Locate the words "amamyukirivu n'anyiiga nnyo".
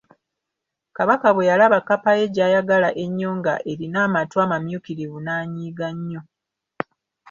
4.45-6.21